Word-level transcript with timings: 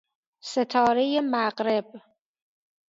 ستاره 0.51 1.07
مغرب 1.33 1.87